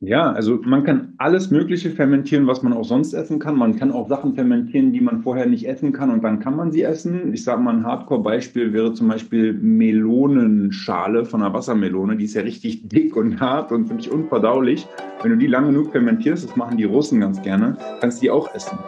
[0.00, 3.56] Ja, also man kann alles Mögliche fermentieren, was man auch sonst essen kann.
[3.56, 6.70] Man kann auch Sachen fermentieren, die man vorher nicht essen kann und dann kann man
[6.70, 7.32] sie essen.
[7.34, 12.16] Ich sage mal, ein Hardcore-Beispiel wäre zum Beispiel Melonenschale von einer Wassermelone.
[12.16, 14.86] Die ist ja richtig dick und hart und ziemlich unverdaulich.
[15.22, 18.30] Wenn du die lange genug fermentierst, das machen die Russen ganz gerne, kannst du die
[18.30, 18.78] auch essen.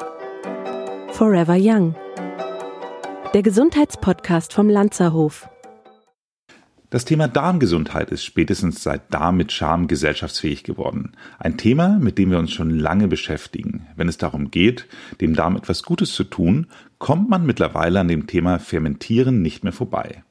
[1.08, 1.96] Forever Young.
[3.34, 5.48] Der Gesundheitspodcast vom Lanzerhof.
[6.90, 11.12] Das Thema Darmgesundheit ist spätestens seit Darm mit Charme gesellschaftsfähig geworden.
[11.38, 13.86] Ein Thema, mit dem wir uns schon lange beschäftigen.
[13.94, 14.88] Wenn es darum geht,
[15.20, 16.66] dem Darm etwas Gutes zu tun,
[16.98, 20.24] kommt man mittlerweile an dem Thema Fermentieren nicht mehr vorbei.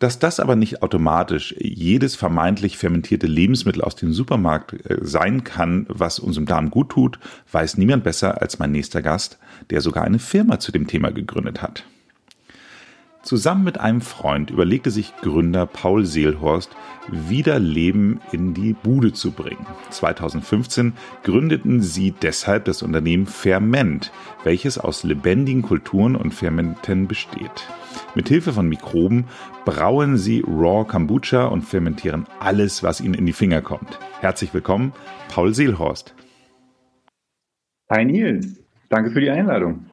[0.00, 5.86] Dass das aber nicht automatisch jedes vermeintlich fermentierte Lebensmittel aus dem Supermarkt äh, sein kann,
[5.88, 7.20] was unserem Darm gut tut,
[7.52, 9.38] weiß niemand besser als mein nächster Gast,
[9.70, 11.84] der sogar eine Firma zu dem Thema gegründet hat.
[13.22, 16.74] Zusammen mit einem Freund überlegte sich Gründer Paul Seelhorst,
[17.10, 19.66] wieder Leben in die Bude zu bringen.
[19.90, 24.10] 2015 gründeten sie deshalb das Unternehmen Ferment,
[24.42, 27.68] welches aus lebendigen Kulturen und Fermenten besteht.
[28.14, 29.26] Mit Hilfe von Mikroben
[29.66, 33.98] brauen sie Raw Kombucha und fermentieren alles, was ihnen in die Finger kommt.
[34.20, 34.94] Herzlich willkommen,
[35.28, 36.14] Paul Seelhorst.
[37.90, 39.89] Hi Nils, danke für die Einladung.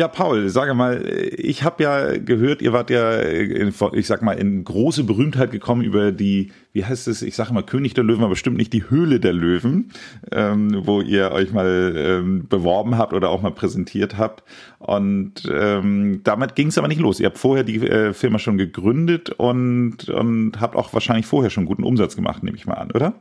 [0.00, 1.04] Ja, Paul, sage mal,
[1.36, 5.82] ich habe ja gehört, ihr wart ja, in, ich sag mal, in große Berühmtheit gekommen
[5.82, 8.88] über die, wie heißt es, ich sage mal König der Löwen, aber bestimmt nicht die
[8.88, 9.92] Höhle der Löwen,
[10.32, 14.42] ähm, wo ihr euch mal ähm, beworben habt oder auch mal präsentiert habt.
[14.78, 17.20] Und ähm, damit ging es aber nicht los.
[17.20, 21.66] Ihr habt vorher die äh, Firma schon gegründet und, und habt auch wahrscheinlich vorher schon
[21.66, 23.20] guten Umsatz gemacht, nehme ich mal an, oder?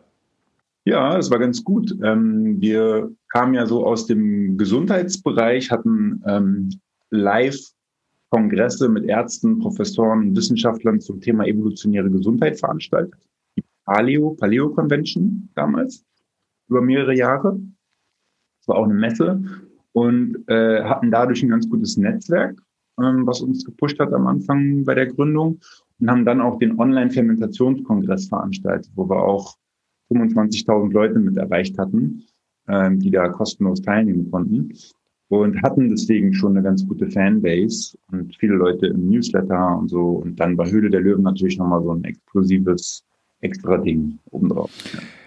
[0.90, 1.96] Ja, das war ganz gut.
[2.02, 6.70] Ähm, wir kamen ja so aus dem Gesundheitsbereich, hatten ähm,
[7.12, 13.14] Live-Kongresse mit Ärzten, Professoren, Wissenschaftlern zum Thema evolutionäre Gesundheit veranstaltet.
[13.56, 16.04] Die Paleo, Paleo Convention damals,
[16.70, 17.60] über mehrere Jahre.
[18.58, 19.44] Das war auch eine Messe
[19.92, 22.60] und äh, hatten dadurch ein ganz gutes Netzwerk,
[23.00, 25.60] ähm, was uns gepusht hat am Anfang bei der Gründung
[26.00, 29.56] und haben dann auch den Online-Fermentationskongress veranstaltet, wo wir auch
[30.12, 32.24] 25.000 Leute mit erreicht hatten,
[32.68, 34.74] ähm, die da kostenlos teilnehmen konnten
[35.30, 40.10] und hatten deswegen schon eine ganz gute Fanbase und viele Leute im Newsletter und so.
[40.24, 43.04] Und dann bei Höhle der Löwen natürlich nochmal so ein exklusives
[43.42, 44.72] extra Ding obendrauf.
[44.94, 45.19] Ja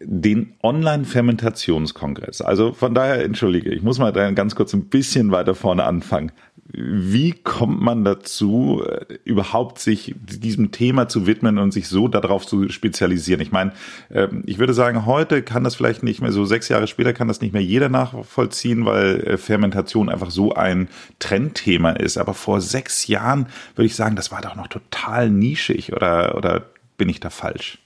[0.00, 2.40] den Online-Fermentationskongress.
[2.40, 6.32] Also von daher, entschuldige, ich muss mal ganz kurz ein bisschen weiter vorne anfangen
[6.76, 12.46] wie kommt man dazu, äh, überhaupt sich diesem Thema zu widmen und sich so darauf
[12.46, 13.40] zu spezialisieren?
[13.40, 13.72] Ich meine,
[14.10, 17.28] ähm, ich würde sagen, heute kann das vielleicht nicht mehr, so sechs Jahre später kann
[17.28, 20.88] das nicht mehr jeder nachvollziehen, weil äh, Fermentation einfach so ein
[21.18, 22.16] Trendthema ist.
[22.16, 26.64] Aber vor sechs Jahren würde ich sagen, das war doch noch total nischig oder, oder
[26.96, 27.83] bin ich da falsch?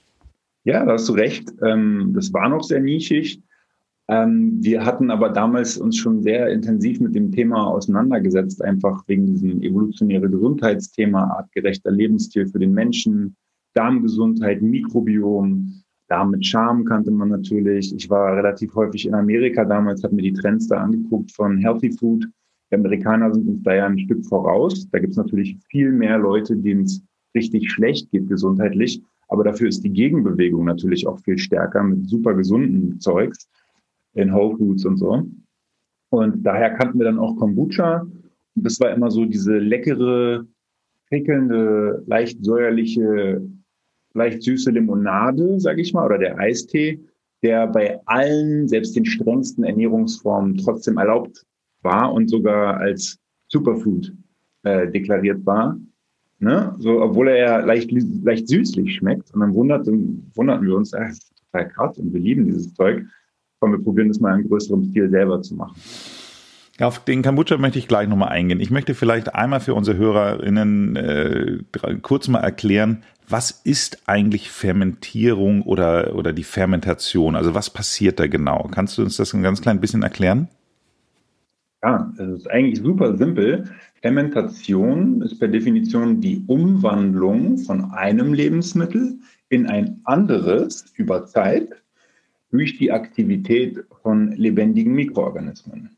[0.69, 1.51] Ja, da hast du recht.
[1.63, 3.41] Ähm, das war noch sehr nischig.
[4.07, 9.25] Ähm, wir hatten aber damals uns schon sehr intensiv mit dem Thema auseinandergesetzt, einfach wegen
[9.25, 13.35] diesem evolutionäre Gesundheitsthema, artgerechter Lebensstil für den Menschen,
[13.73, 17.91] Darmgesundheit, Mikrobiom, Darm mit Charme kannte man natürlich.
[17.95, 21.93] Ich war relativ häufig in Amerika damals, habe mir die Trends da angeguckt von Healthy
[21.93, 22.27] Food.
[22.69, 24.87] Die Amerikaner sind uns da ja ein Stück voraus.
[24.91, 27.03] Da gibt es natürlich viel mehr Leute, denen es
[27.33, 29.01] richtig schlecht geht gesundheitlich.
[29.29, 33.47] Aber dafür ist die Gegenbewegung natürlich auch viel stärker mit super gesunden Zeugs
[34.13, 35.23] in Whole Foods und so.
[36.09, 38.01] Und daher kannten wir dann auch Kombucha.
[38.01, 40.45] Und das war immer so diese leckere,
[41.07, 43.41] prickelnde, leicht säuerliche,
[44.13, 46.99] leicht süße Limonade, sag ich mal, oder der Eistee,
[47.43, 51.45] der bei allen, selbst den strengsten Ernährungsformen trotzdem erlaubt
[51.81, 53.17] war und sogar als
[53.47, 54.13] Superfood
[54.63, 55.79] äh, deklariert war.
[56.39, 56.75] Ne?
[56.79, 59.33] So, obwohl er ja leicht, leicht süßlich schmeckt.
[59.33, 63.05] Und dann wunderten, wunderten wir uns, das ist total krass und wir lieben dieses Zeug
[63.59, 65.75] komm, wir probieren das mal in größerem Stil selber zu machen.
[66.79, 68.61] Auf den Kombucha möchte ich gleich nochmal eingehen.
[68.61, 71.57] Ich möchte vielleicht einmal für unsere HörerInnen äh,
[72.01, 77.35] kurz mal erklären, was ist eigentlich Fermentierung oder, oder die Fermentation?
[77.35, 78.69] Also was passiert da genau?
[78.71, 80.47] Kannst du uns das ein ganz klein bisschen erklären?
[81.81, 83.63] Ja, es ist eigentlich super simpel.
[84.01, 89.17] Fermentation ist per Definition die Umwandlung von einem Lebensmittel
[89.47, 91.69] in ein anderes über Zeit
[92.51, 95.95] durch die Aktivität von lebendigen Mikroorganismen.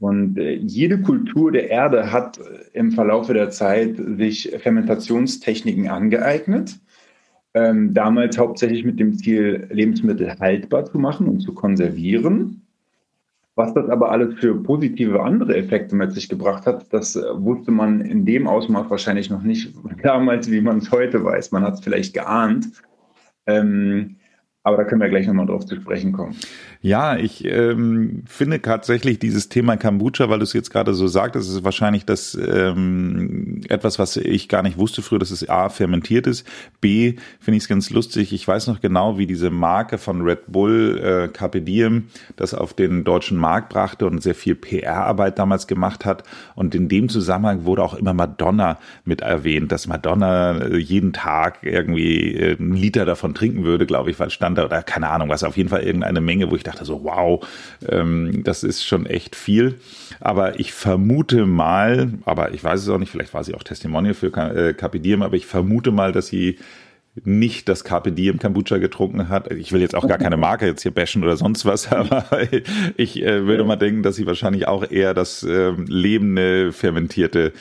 [0.00, 2.42] Und äh, jede Kultur der Erde hat äh,
[2.74, 6.78] im Verlaufe der Zeit sich Fermentationstechniken angeeignet.
[7.54, 12.63] Ähm, damals hauptsächlich mit dem Ziel, Lebensmittel haltbar zu machen und zu konservieren.
[13.56, 17.70] Was das aber alles für positive andere Effekte mit sich gebracht hat, das äh, wusste
[17.70, 19.72] man in dem Ausmaß wahrscheinlich noch nicht
[20.02, 21.52] damals, wie man es heute weiß.
[21.52, 22.66] Man hat es vielleicht geahnt.
[23.46, 24.16] Ähm,
[24.66, 26.34] Aber da können wir gleich nochmal drauf zu sprechen kommen.
[26.80, 31.50] Ja, ich ähm, finde tatsächlich dieses Thema Kombucha, weil du es jetzt gerade so sagtest,
[31.50, 36.26] ist wahrscheinlich das ähm, etwas, was ich gar nicht wusste früher, dass es A fermentiert
[36.26, 36.46] ist.
[36.80, 38.32] B finde ich es ganz lustig.
[38.32, 42.04] Ich weiß noch genau, wie diese Marke von Red Bull äh, Carpe Diem
[42.36, 46.22] das auf den deutschen Markt brachte und sehr viel PR-Arbeit damals gemacht hat.
[46.54, 51.58] Und in dem Zusammenhang wurde auch immer Madonna mit erwähnt, dass Madonna äh, jeden Tag
[51.62, 55.28] irgendwie äh, einen Liter davon trinken würde, glaube ich, weil stand da, oder keine Ahnung
[55.28, 57.46] was, auf jeden Fall irgendeine Menge, wo ich dachte so, wow,
[57.88, 59.78] ähm, das ist schon echt viel.
[60.20, 64.14] Aber ich vermute mal, aber ich weiß es auch nicht, vielleicht war sie auch Testimonial
[64.14, 66.58] für äh, Carpe Diem, aber ich vermute mal, dass sie
[67.22, 69.52] nicht das Carpe Diem Kombucha getrunken hat.
[69.52, 72.26] Ich will jetzt auch gar keine Marke jetzt hier bashen oder sonst was, aber
[72.96, 77.52] ich äh, würde mal denken, dass sie wahrscheinlich auch eher das äh, lebende, fermentierte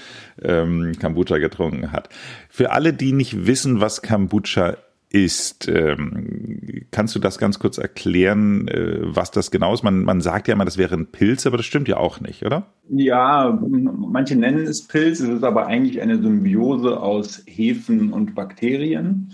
[0.41, 2.09] ähm, Kombucha getrunken hat.
[2.49, 4.77] Für alle, die nicht wissen, was Kombucha
[5.13, 5.69] ist.
[5.69, 9.83] Ähm, kannst du das ganz kurz erklären, äh, was das genau ist?
[9.83, 12.43] Man, man sagt ja immer, das wäre ein Pilz, aber das stimmt ja auch nicht,
[12.43, 12.65] oder?
[12.89, 19.33] Ja, manche nennen es Pilz, es ist aber eigentlich eine Symbiose aus Hefen und Bakterien.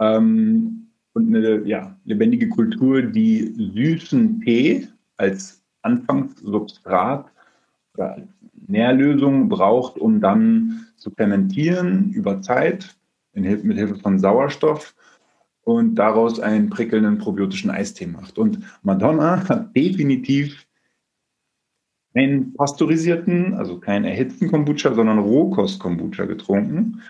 [0.00, 7.26] Ähm, und eine ja, lebendige Kultur, die süßen Tee als Anfangssubstrat
[7.94, 8.28] oder als
[8.66, 12.96] Nährlösung braucht, um dann zu fermentieren über Zeit
[13.32, 14.94] mit Hilfe von Sauerstoff
[15.64, 18.38] und daraus einen prickelnden probiotischen Eistee macht.
[18.38, 20.66] Und Madonna hat definitiv
[22.14, 27.00] keinen pasteurisierten, also keinen erhitzten Kombucha, sondern Rohkost-Kombucha getrunken.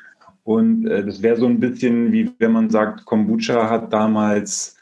[0.45, 4.77] Und äh, das wäre so ein bisschen wie wenn man sagt, Kombucha hat damals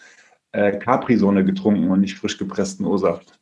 [0.53, 3.39] äh, Capri-Sonne getrunken und nicht frisch gepressten O-Saft.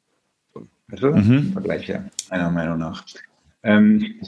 [0.89, 1.13] Weißt du?
[1.13, 1.53] Mhm.
[1.53, 3.05] Vergleich ja, meiner Meinung nach.
[3.63, 4.21] Ähm,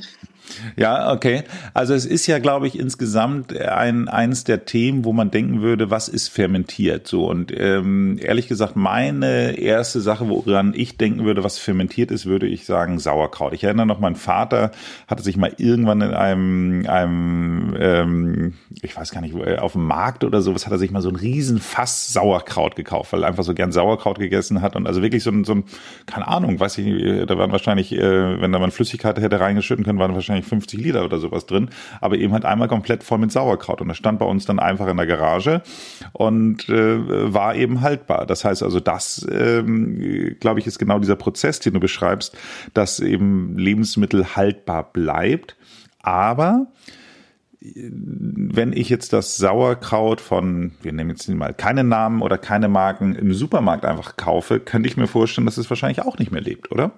[0.77, 1.45] ja, okay.
[1.75, 5.91] Also es ist ja, glaube ich, insgesamt ein eines der Themen, wo man denken würde,
[5.91, 7.07] was ist fermentiert?
[7.07, 12.27] So und ähm, ehrlich gesagt, meine erste Sache, woran ich denken würde, was fermentiert ist,
[12.27, 13.53] würde ich sagen Sauerkraut.
[13.53, 14.73] Ich erinnere noch, mein Vater
[15.07, 19.87] hatte sich mal irgendwann in einem, einem ähm, ich weiß gar nicht, äh, auf dem
[19.87, 23.29] Markt oder sowas, hat er sich mal so ein riesen Fass Sauerkraut gekauft, weil er
[23.29, 25.65] einfach so gern Sauerkraut gegessen hat und also wirklich so ein, so ein
[26.07, 29.85] keine Ahnung, weiß ich nicht, da waren wahrscheinlich, äh, wenn da mal Flüssigkeit hätte reingeschütten
[29.85, 31.71] können, waren wahrscheinlich wahrscheinlich 50 Liter oder sowas drin,
[32.01, 33.81] aber eben halt einmal komplett voll mit Sauerkraut.
[33.81, 35.63] Und das stand bei uns dann einfach in der Garage
[36.13, 38.27] und äh, war eben haltbar.
[38.27, 42.37] Das heißt also, das, ähm, glaube ich, ist genau dieser Prozess, den du beschreibst,
[42.75, 45.57] dass eben Lebensmittel haltbar bleibt.
[46.03, 46.67] Aber
[47.65, 53.15] wenn ich jetzt das Sauerkraut von, wir nehmen jetzt mal keine Namen oder keine Marken
[53.15, 56.73] im Supermarkt einfach kaufe, könnte ich mir vorstellen, dass es wahrscheinlich auch nicht mehr lebt,
[56.73, 56.91] oder?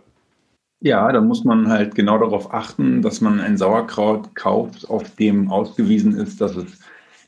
[0.84, 5.50] Ja, da muss man halt genau darauf achten, dass man ein Sauerkraut kauft, auf dem
[5.50, 6.78] ausgewiesen ist, dass es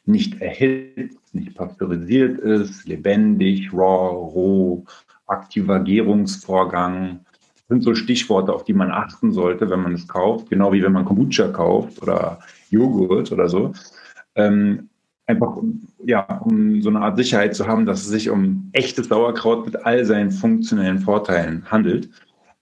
[0.05, 4.85] nicht erhitzt, nicht pasteurisiert ist, lebendig, raw, roh,
[5.27, 7.21] aktiver Gärungsvorgang.
[7.33, 10.83] Das sind so Stichworte, auf die man achten sollte, wenn man es kauft, genau wie
[10.83, 13.73] wenn man Kombucha kauft oder Joghurt oder so.
[14.35, 14.91] Ähm,
[15.25, 15.57] einfach
[16.05, 19.87] ja, um so eine Art Sicherheit zu haben, dass es sich um echtes Sauerkraut mit
[19.87, 22.11] all seinen funktionellen Vorteilen handelt.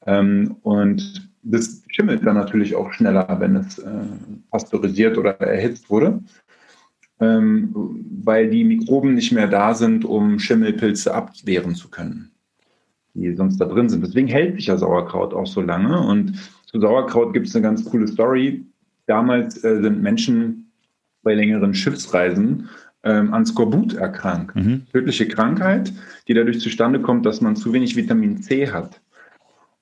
[0.06, 3.90] Ähm, und das schimmelt dann natürlich auch schneller, wenn es äh,
[4.50, 6.20] pasteurisiert oder erhitzt wurde,
[7.20, 7.70] ähm,
[8.24, 12.30] weil die Mikroben nicht mehr da sind, um Schimmelpilze abwehren zu können,
[13.14, 14.04] die sonst da drin sind.
[14.04, 16.00] Deswegen hält sich ja Sauerkraut auch so lange.
[16.00, 16.34] Und
[16.66, 18.64] zu Sauerkraut gibt es eine ganz coole Story.
[19.06, 20.72] Damals äh, sind Menschen
[21.22, 22.68] bei längeren Schiffsreisen
[23.02, 24.56] ähm, an Skorbut erkrankt.
[24.56, 24.86] Mhm.
[24.92, 25.92] Tödliche Krankheit,
[26.26, 29.00] die dadurch zustande kommt, dass man zu wenig Vitamin C hat.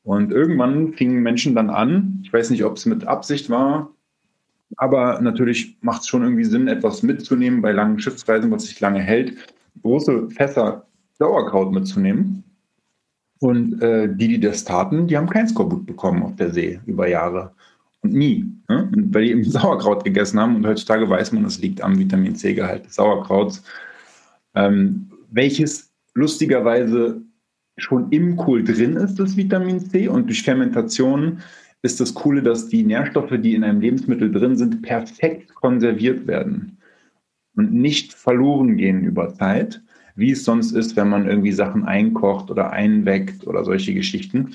[0.04, 3.90] Und irgendwann fingen Menschen dann an, ich weiß nicht, ob es mit Absicht war,
[4.76, 9.00] aber natürlich macht es schon irgendwie Sinn, etwas mitzunehmen bei langen Schiffsreisen, was sich lange
[9.00, 9.36] hält,
[9.82, 10.86] große Fässer
[11.18, 12.42] Sauerkraut mitzunehmen.
[13.38, 17.08] Und äh, die, die das taten, die haben kein Skorbut bekommen auf der See über
[17.08, 17.52] Jahre.
[18.02, 18.46] Und nie.
[18.68, 18.90] Ne?
[18.94, 20.56] Und weil die eben Sauerkraut gegessen haben.
[20.56, 23.62] Und heutzutage weiß man, es liegt am Vitamin C-Gehalt des Sauerkrauts.
[24.54, 27.22] Ähm, welches lustigerweise
[27.76, 30.08] schon im Kohl drin ist, das Vitamin C.
[30.08, 31.38] Und durch Fermentation
[31.82, 36.78] ist das Coole, dass die Nährstoffe, die in einem Lebensmittel drin sind, perfekt konserviert werden
[37.56, 39.82] und nicht verloren gehen über Zeit,
[40.14, 44.54] wie es sonst ist, wenn man irgendwie Sachen einkocht oder einweckt oder solche Geschichten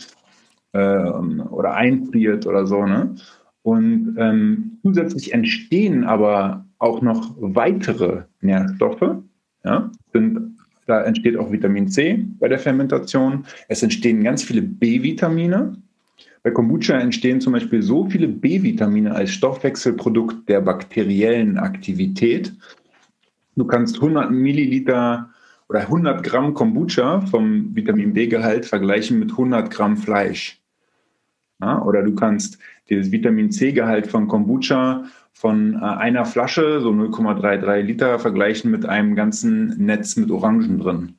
[0.73, 2.85] ähm, oder einfriert oder so.
[2.85, 3.15] Ne?
[3.63, 9.17] Und ähm, zusätzlich entstehen aber auch noch weitere Nährstoffe,
[9.63, 10.56] ja, sind
[10.87, 13.45] da entsteht auch Vitamin C bei der Fermentation.
[13.67, 15.75] Es entstehen ganz viele B-Vitamine.
[16.43, 22.53] Bei Kombucha entstehen zum Beispiel so viele B-Vitamine als Stoffwechselprodukt der bakteriellen Aktivität.
[23.55, 25.29] Du kannst 100 Milliliter
[25.67, 30.61] oder 100 Gramm Kombucha vom Vitamin B-Gehalt vergleichen mit 100 Gramm Fleisch.
[31.59, 35.05] Ja, oder du kannst dieses Vitamin C-Gehalt von Kombucha
[35.37, 41.15] von äh, einer Flasche, so 0,33 Liter, vergleichen mit einem ganzen Netz mit Orangen drin.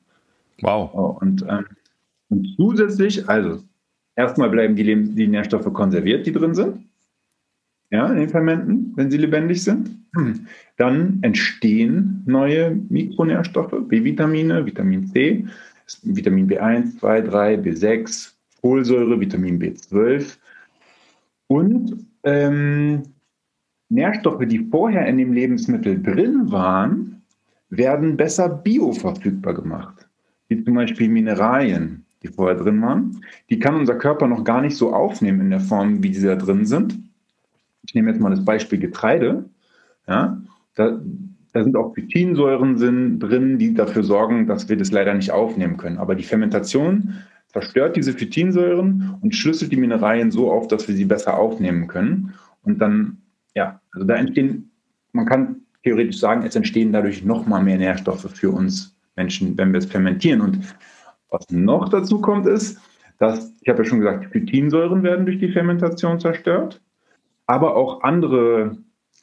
[0.60, 0.90] Wow.
[0.92, 1.66] Oh, und, ähm,
[2.28, 3.62] und zusätzlich, also
[4.16, 6.88] erstmal bleiben die, die Nährstoffe konserviert, die drin sind
[7.90, 9.90] ja, in den Fermenten, wenn sie lebendig sind.
[10.76, 15.46] Dann entstehen neue Mikronährstoffe, B-Vitamine, Vitamin C,
[16.02, 20.36] Vitamin B1, 2, 3, B6, Folsäure, Vitamin B12
[21.46, 23.02] und ähm,
[23.88, 27.22] Nährstoffe, die vorher in dem Lebensmittel drin waren,
[27.70, 30.08] werden besser bioverfügbar gemacht,
[30.48, 33.20] wie zum Beispiel Mineralien, die vorher drin waren.
[33.50, 36.36] Die kann unser Körper noch gar nicht so aufnehmen in der Form, wie sie da
[36.36, 36.98] drin sind
[37.88, 39.46] ich nehme jetzt mal das Beispiel Getreide,
[40.06, 40.40] ja,
[40.74, 41.00] da,
[41.52, 45.96] da sind auch Phytinsäuren drin, die dafür sorgen, dass wir das leider nicht aufnehmen können.
[45.96, 47.14] Aber die Fermentation
[47.48, 52.34] zerstört diese Phytinsäuren und schlüsselt die Mineralien so auf, dass wir sie besser aufnehmen können.
[52.62, 53.22] Und dann,
[53.58, 54.70] ja, also da entstehen,
[55.12, 59.78] man kann theoretisch sagen, es entstehen dadurch nochmal mehr Nährstoffe für uns Menschen, wenn wir
[59.78, 60.40] es fermentieren.
[60.40, 60.76] Und
[61.30, 62.80] was noch dazu kommt, ist,
[63.18, 66.80] dass, ich habe ja schon gesagt, Phytinsäuren werden durch die Fermentation zerstört
[67.48, 68.76] aber auch andere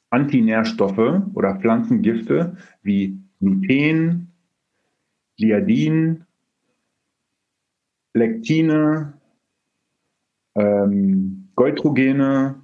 [0.10, 4.32] Antinährstoffe oder Pflanzengifte wie Gluten,
[5.38, 6.26] Gliadin,
[8.14, 9.14] Lektine,
[10.56, 12.56] ähm, Goitrogene,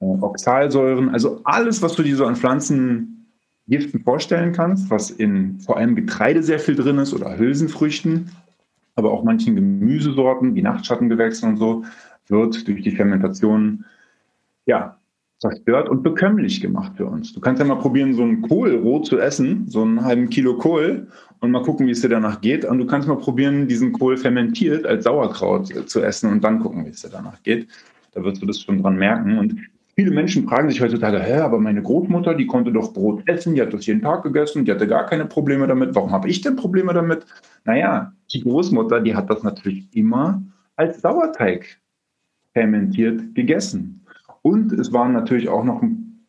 [0.00, 5.96] Oxalsäuren, also alles, was du dir so an Pflanzengiften vorstellen kannst, was in vor allem
[5.96, 8.30] Getreide sehr viel drin ist oder Hülsenfrüchten,
[8.94, 11.84] aber auch manchen Gemüsesorten wie Nachtschattengewächsen und so,
[12.28, 13.84] wird durch die Fermentation
[14.66, 14.98] ja,
[15.38, 17.32] zerstört und bekömmlich gemacht für uns.
[17.32, 20.56] Du kannst ja mal probieren, so einen Kohl roh zu essen, so einen halben Kilo
[20.58, 21.06] Kohl
[21.40, 22.64] und mal gucken, wie es dir danach geht.
[22.64, 26.84] Und du kannst mal probieren, diesen Kohl fermentiert als Sauerkraut zu essen und dann gucken,
[26.84, 27.68] wie es dir danach geht.
[28.12, 29.38] Da wirst du das schon dran merken.
[29.38, 29.60] Und
[29.98, 33.62] viele Menschen fragen sich heutzutage, hä, aber meine Großmutter, die konnte doch Brot essen, die
[33.62, 35.92] hat das jeden Tag gegessen, die hatte gar keine Probleme damit.
[35.96, 37.26] Warum habe ich denn Probleme damit?
[37.64, 40.40] Naja, die Großmutter, die hat das natürlich immer
[40.76, 41.80] als Sauerteig
[42.52, 44.06] fermentiert gegessen.
[44.42, 45.82] Und es waren natürlich auch noch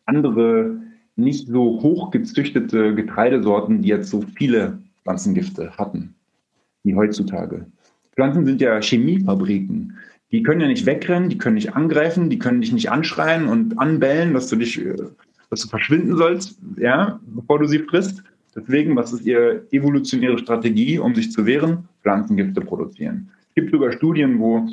[0.04, 0.80] andere,
[1.14, 6.16] nicht so hoch gezüchtete Getreidesorten, die jetzt so viele Pflanzengifte hatten,
[6.82, 7.66] wie heutzutage.
[8.16, 9.96] Pflanzen sind ja Chemiefabriken.
[10.32, 13.78] Die können ja nicht wegrennen, die können nicht angreifen, die können dich nicht anschreien und
[13.78, 14.94] anbellen, dass du dich, äh,
[15.50, 18.22] dass du verschwinden sollst, ja, bevor du sie frisst.
[18.54, 21.88] Deswegen, was ist ihre evolutionäre Strategie, um sich zu wehren?
[22.02, 23.30] Pflanzengifte produzieren.
[23.48, 24.66] Es gibt sogar Studien, wo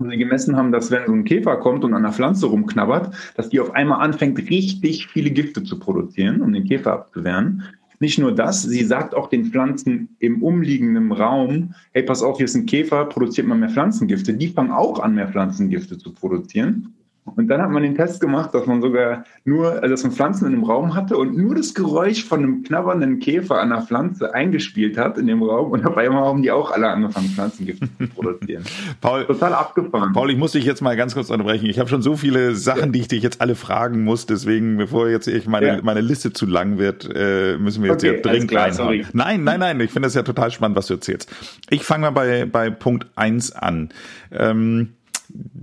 [0.00, 3.14] wo sie gemessen haben, dass wenn so ein Käfer kommt und an der Pflanze rumknabbert,
[3.36, 7.64] dass die auf einmal anfängt, richtig viele Gifte zu produzieren, um den Käfer abzuwehren.
[8.02, 12.46] Nicht nur das, sie sagt auch den Pflanzen im umliegenden Raum, hey, pass auf, hier
[12.46, 14.32] ist ein Käfer, produziert mal mehr Pflanzengifte.
[14.32, 16.94] Die fangen auch an, mehr Pflanzengifte zu produzieren.
[17.36, 20.46] Und dann hat man den Test gemacht, dass man sogar nur, also dass man Pflanzen
[20.46, 24.34] in einem Raum hatte und nur das Geräusch von einem knabbernden Käfer an der Pflanze
[24.34, 28.64] eingespielt hat in dem Raum und dabei haben die auch alle angefangen, Pflanzengifte zu produzieren.
[29.00, 30.12] Paul, Total abgefahren.
[30.12, 31.66] Paul, ich muss dich jetzt mal ganz kurz unterbrechen.
[31.66, 32.86] Ich habe schon so viele Sachen, ja.
[32.88, 35.78] die ich dich jetzt alle fragen muss, deswegen, bevor jetzt ich meine, ja.
[35.82, 39.06] meine Liste zu lang wird, äh, müssen wir jetzt okay, ja dringend reinhauen.
[39.12, 41.30] Nein, nein, nein, ich finde das ja total spannend, was du erzählst.
[41.68, 43.90] Ich fange mal bei, bei Punkt eins an.
[44.32, 44.90] Ähm,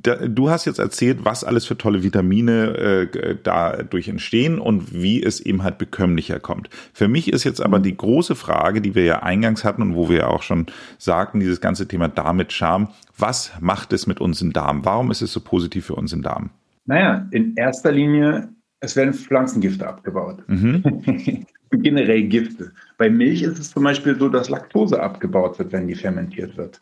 [0.03, 5.39] du hast jetzt erzählt, was alles für tolle Vitamine äh, dadurch entstehen und wie es
[5.39, 6.69] eben halt bekömmlicher kommt.
[6.93, 10.09] Für mich ist jetzt aber die große Frage, die wir ja eingangs hatten und wo
[10.09, 14.21] wir ja auch schon sagten, dieses ganze Thema Darm mit Charme, was macht es mit
[14.21, 14.85] uns im Darm?
[14.85, 16.51] Warum ist es so positiv für uns im Darm?
[16.85, 18.49] Naja, in erster Linie,
[18.79, 20.43] es werden Pflanzengifte abgebaut.
[20.47, 20.83] Mhm.
[21.71, 22.71] Generell Gifte.
[22.97, 26.79] Bei Milch ist es zum Beispiel so, dass Laktose abgebaut wird, wenn die fermentiert wird.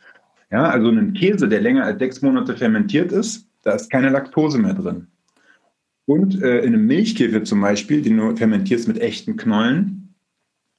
[0.52, 4.58] Ja, also ein Käse, der länger als sechs Monate fermentiert ist, da ist keine Laktose
[4.58, 5.08] mehr drin.
[6.06, 10.14] Und äh, in einem Milchkäfer zum Beispiel, den du fermentierst mit echten Knollen,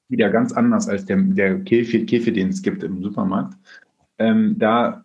[0.09, 3.57] wieder ganz anders als der, der Käfer, Käfer, den es gibt im Supermarkt.
[4.19, 5.05] Ähm, da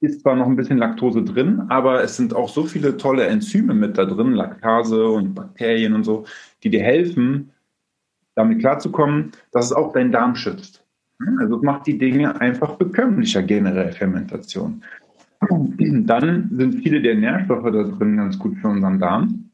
[0.00, 3.74] ist zwar noch ein bisschen Laktose drin, aber es sind auch so viele tolle Enzyme
[3.74, 6.24] mit da drin, Laktase und Bakterien und so,
[6.62, 7.50] die dir helfen,
[8.34, 10.77] damit klarzukommen, dass es auch deinen Darm schützt.
[11.38, 14.82] Also macht die Dinge einfach bekömmlicher, generell Fermentation.
[15.50, 19.50] Dann sind viele der Nährstoffe da drin ganz gut für unseren Darm.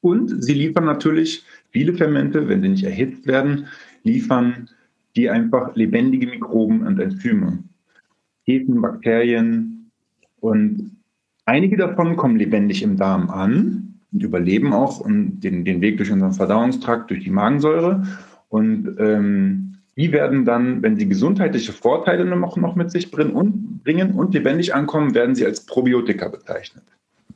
[0.00, 3.66] Und sie liefern natürlich viele Fermente, wenn sie nicht erhitzt werden,
[4.02, 4.68] liefern
[5.16, 7.58] die einfach lebendige Mikroben und Enzyme.
[8.44, 9.90] Hefen, Bakterien
[10.40, 10.96] und
[11.44, 16.32] einige davon kommen lebendig im Darm an und überleben auch den, den Weg durch unseren
[16.32, 18.06] Verdauungstrakt, durch die Magensäure.
[18.48, 23.82] Und ähm, die werden dann, wenn sie gesundheitliche Vorteile noch, noch mit sich bringen und,
[23.82, 26.84] bringen und lebendig ankommen, werden sie als Probiotika bezeichnet.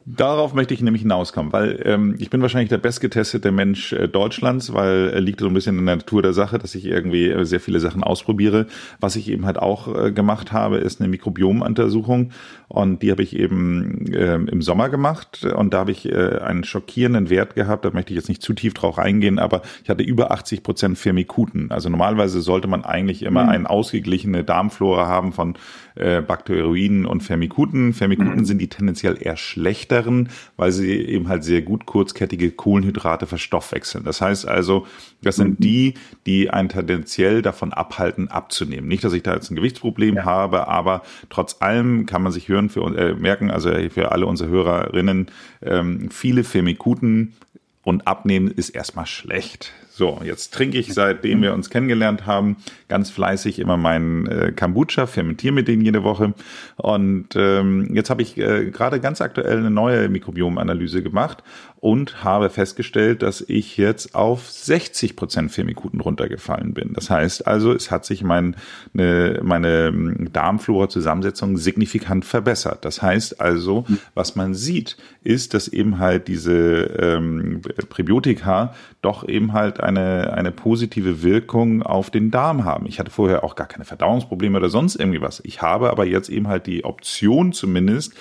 [0.06, 4.74] Darauf möchte ich nämlich hinauskommen, weil ähm, ich bin wahrscheinlich der bestgetestete Mensch äh, Deutschlands,
[4.74, 7.44] weil äh, liegt so ein bisschen in der Natur der Sache, dass ich irgendwie äh,
[7.46, 8.66] sehr viele Sachen ausprobiere.
[9.00, 12.32] Was ich eben halt auch äh, gemacht habe, ist eine Mikrobiomuntersuchung
[12.68, 16.64] und die habe ich eben äh, im Sommer gemacht und da habe ich äh, einen
[16.64, 17.86] schockierenden Wert gehabt.
[17.86, 20.98] Da möchte ich jetzt nicht zu tief drauf eingehen, aber ich hatte über 80 Prozent
[20.98, 21.70] Firmikuten.
[21.70, 23.48] Also normalerweise sollte man eigentlich immer mhm.
[23.48, 25.54] eine ausgeglichene Darmflora haben von
[25.96, 27.92] äh, Bakterioiden und Firmikuten.
[27.92, 28.44] Firmikuten mhm.
[28.44, 34.04] sind die tendenziell eher schlechteren, weil sie eben halt sehr gut kurzkettige Kohlenhydrate verstoffwechseln.
[34.04, 34.86] Das heißt also,
[35.22, 35.62] das sind mhm.
[35.62, 35.94] die,
[36.26, 38.88] die einen tendenziell davon abhalten, abzunehmen.
[38.88, 40.24] Nicht, dass ich da jetzt ein Gewichtsproblem ja.
[40.24, 44.50] habe, aber trotz allem kann man sich hören für, äh, merken, also für alle unsere
[44.50, 45.26] Hörerinnen,
[45.62, 47.34] ähm, viele Firmikuten
[47.82, 49.72] und abnehmen ist erstmal schlecht.
[49.96, 52.56] So, jetzt trinke ich, seitdem wir uns kennengelernt haben,
[52.88, 56.34] ganz fleißig immer meinen äh, Kombucha, fermentiere mit denen jede Woche.
[56.78, 61.44] Und ähm, jetzt habe ich äh, gerade ganz aktuell eine neue Mikrobiomanalyse gemacht
[61.84, 66.94] und habe festgestellt, dass ich jetzt auf 60 Prozent Firmikuten runtergefallen bin.
[66.94, 68.56] Das heißt also, es hat sich mein,
[68.94, 72.86] ne, meine ähm, Darmflora-Zusammensetzung signifikant verbessert.
[72.86, 77.60] Das heißt also, was man sieht, ist, dass eben halt diese ähm,
[77.90, 82.86] Präbiotika doch eben halt eine, eine positive Wirkung auf den Darm haben.
[82.86, 85.42] Ich hatte vorher auch gar keine Verdauungsprobleme oder sonst irgendwie was.
[85.44, 88.14] Ich habe aber jetzt eben halt die Option zumindest,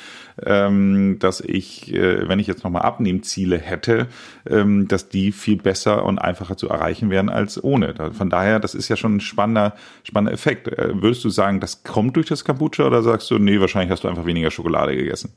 [0.46, 4.08] ähm, dass ich, äh, wenn ich jetzt nochmal Abnehmziele hätte,
[4.50, 7.94] ähm, dass die viel besser und einfacher zu erreichen wären als ohne.
[8.14, 10.68] Von daher, das ist ja schon ein spannender, spannender Effekt.
[10.68, 14.04] Äh, würdest du sagen, das kommt durch das Kombucha oder sagst du, nee, wahrscheinlich hast
[14.04, 15.32] du einfach weniger Schokolade gegessen?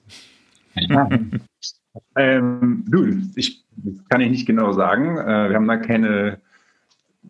[0.74, 1.08] Ja.
[2.16, 3.64] ähm, du, ich
[4.08, 5.18] kann ich nicht genau sagen.
[5.18, 6.40] Äh, wir haben da keine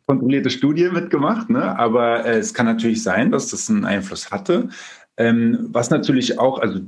[0.07, 1.79] kontrollierte Studie mitgemacht, ne?
[1.79, 4.69] aber äh, es kann natürlich sein, dass das einen Einfluss hatte.
[5.17, 6.81] Ähm, was natürlich auch, also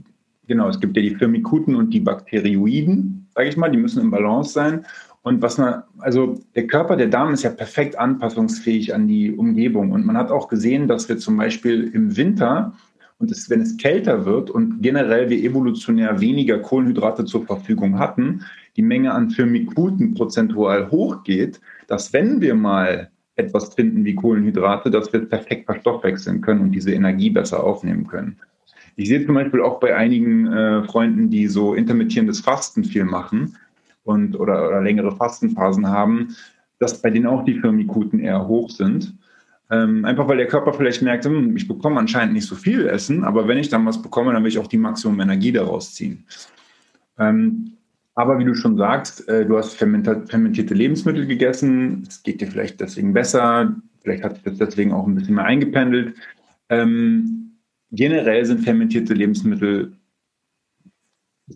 [0.49, 4.11] Genau, es gibt ja die Firmikuten und die Bakterioiden, sage ich mal, die müssen im
[4.11, 4.87] Balance sein.
[5.23, 9.93] Und was man, also der Körper, der Darm ist ja perfekt anpassungsfähig an die Umgebung.
[9.93, 12.73] Und man hat auch gesehen, dass wir zum Beispiel im Winter
[13.19, 18.45] und es, wenn es kälter wird und generell wir evolutionär weniger Kohlenhydrate zur Verfügung hatten,
[18.77, 25.13] die Menge an Firmikuten prozentual hochgeht, dass wenn wir mal etwas finden wie Kohlenhydrate, dass
[25.13, 28.39] wir perfekt verstoffwechseln können und diese Energie besser aufnehmen können.
[28.99, 33.57] Ich sehe zum Beispiel auch bei einigen äh, Freunden, die so intermittierendes Fasten viel machen
[34.03, 36.35] und oder, oder längere Fastenphasen haben,
[36.81, 39.15] dass bei denen auch die Firmikuten eher hoch sind.
[39.71, 43.23] Ähm, einfach weil der Körper vielleicht merkt, hm, ich bekomme anscheinend nicht so viel Essen,
[43.23, 46.25] aber wenn ich dann was bekomme, dann will ich auch die Maximum Energie daraus ziehen.
[47.21, 47.75] Ähm,
[48.17, 52.81] aber wie du schon sagst, äh, du hast fermentierte Lebensmittel gegessen, es geht dir vielleicht
[52.81, 56.17] deswegen besser, vielleicht hat sich das deswegen auch ein bisschen mehr eingependelt.
[56.69, 57.48] Ähm,
[57.91, 59.93] generell sind fermentierte Lebensmittel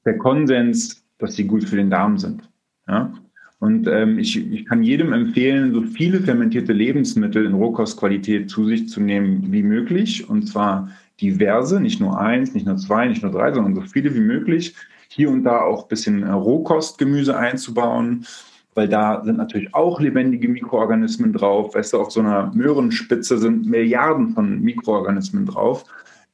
[0.05, 2.49] der Konsens, dass sie gut für den Darm sind.
[2.89, 3.13] Ja?
[3.59, 8.89] Und ähm, ich, ich kann jedem empfehlen, so viele fermentierte Lebensmittel in Rohkostqualität zu sich
[8.89, 10.29] zu nehmen wie möglich.
[10.29, 10.91] Und zwar
[11.21, 14.75] diverse, nicht nur eins, nicht nur zwei, nicht nur drei, sondern so viele wie möglich.
[15.09, 18.27] Hier und da auch ein bisschen Rohkostgemüse einzubauen,
[18.75, 21.77] weil da sind natürlich auch lebendige Mikroorganismen drauf.
[21.77, 25.85] Weißt du, auf so einer Möhrenspitze sind Milliarden von Mikroorganismen drauf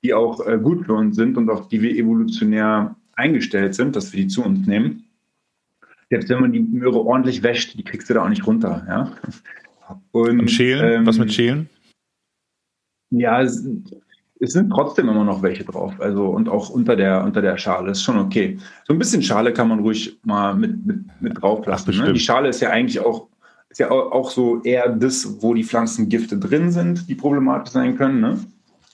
[0.03, 4.13] die auch äh, gut für uns sind und auf die wir evolutionär eingestellt sind, dass
[4.13, 5.05] wir die zu uns nehmen.
[6.11, 8.85] Selbst wenn man die Möhre ordentlich wäscht, die kriegst du da auch nicht runter.
[8.89, 9.13] Ja?
[10.13, 11.01] Und, und schälen?
[11.01, 11.69] Ähm, Was mit schälen?
[13.11, 13.67] Ja, es,
[14.41, 15.95] es, sind trotzdem immer noch welche drauf.
[16.01, 17.91] Also und auch unter der, unter der Schale.
[17.91, 18.59] Ist schon okay.
[18.87, 21.97] So ein bisschen Schale kann man ruhig mal mit, mit, mit drauf lassen.
[21.97, 22.13] Ne?
[22.13, 23.29] Die Schale ist ja eigentlich auch,
[23.69, 28.21] ist ja auch so eher das, wo die Pflanzengifte drin sind, die problematisch sein können.
[28.21, 28.39] Ne?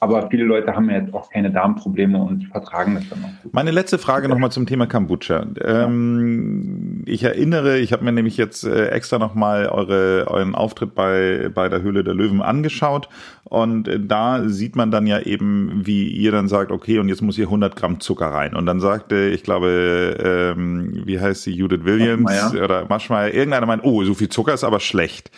[0.05, 3.53] Aber viele Leute haben ja jetzt auch keine Darmprobleme und vertragen das dann auch.
[3.53, 5.47] Meine letzte Frage nochmal zum Thema Kombucha.
[5.65, 11.49] Ähm, ich erinnere, ich habe mir nämlich jetzt äh, extra nochmal eure, euren Auftritt bei,
[11.55, 13.09] bei der Höhle der Löwen angeschaut.
[13.45, 17.23] Und äh, da sieht man dann ja eben, wie ihr dann sagt, okay, und jetzt
[17.23, 18.55] muss hier 100 Gramm Zucker rein.
[18.55, 22.63] Und dann sagte, ich glaube, ähm, wie heißt sie, Judith Williams Maschmeyer.
[22.63, 25.31] oder Maschmeyer, irgendeiner meint, oh, so viel Zucker ist aber schlecht.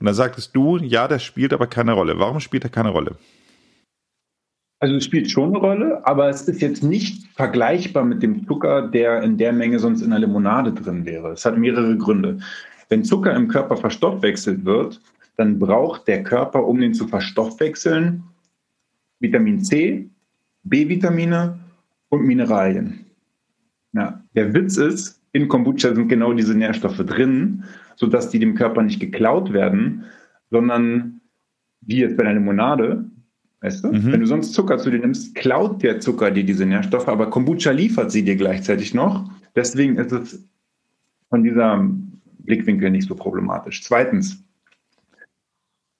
[0.00, 2.18] Und dann sagtest du, ja, das spielt aber keine Rolle.
[2.18, 3.12] Warum spielt er keine Rolle?
[4.82, 8.88] Also es spielt schon eine Rolle, aber es ist jetzt nicht vergleichbar mit dem Zucker,
[8.88, 11.30] der in der Menge sonst in der Limonade drin wäre.
[11.30, 12.40] Es hat mehrere Gründe.
[12.88, 15.00] Wenn Zucker im Körper verstoffwechselt wird,
[15.36, 18.24] dann braucht der Körper, um den zu verstoffwechseln,
[19.20, 20.10] Vitamin C,
[20.64, 21.60] B-Vitamine
[22.08, 23.06] und Mineralien.
[23.92, 27.62] Ja, der Witz ist, in Kombucha sind genau diese Nährstoffe drin,
[27.94, 30.06] sodass die dem Körper nicht geklaut werden,
[30.50, 31.20] sondern
[31.82, 33.04] wie jetzt bei einer Limonade,
[33.62, 33.92] weißt du?
[33.92, 34.12] Mhm.
[34.12, 37.70] Wenn du sonst Zucker zu dir nimmst, klaut der Zucker dir diese Nährstoffe, aber Kombucha
[37.70, 39.30] liefert sie dir gleichzeitig noch.
[39.56, 40.44] Deswegen ist es
[41.30, 41.88] von dieser
[42.40, 43.82] Blickwinkel nicht so problematisch.
[43.82, 44.44] Zweitens,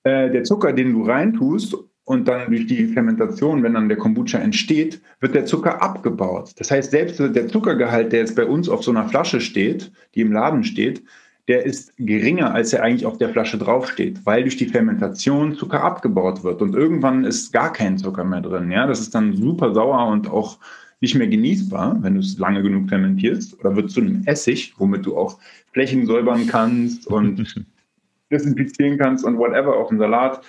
[0.05, 4.39] äh, der Zucker, den du reintust und dann durch die Fermentation, wenn dann der Kombucha
[4.39, 6.53] entsteht, wird der Zucker abgebaut.
[6.57, 10.21] Das heißt, selbst der Zuckergehalt, der jetzt bei uns auf so einer Flasche steht, die
[10.21, 11.03] im Laden steht,
[11.49, 15.83] der ist geringer, als er eigentlich auf der Flasche draufsteht, weil durch die Fermentation Zucker
[15.83, 16.63] abgebaut wird.
[16.63, 18.71] Und irgendwann ist gar kein Zucker mehr drin.
[18.71, 20.59] Ja, das ist dann super sauer und auch
[21.01, 23.59] nicht mehr genießbar, wenn du es lange genug fermentierst.
[23.59, 25.39] Oder wird zu einem Essig, womit du auch
[25.73, 27.67] Flächen säubern kannst und
[28.31, 30.45] desinfizieren kannst und whatever auf dem Salat